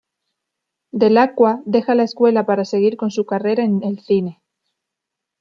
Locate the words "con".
2.97-3.11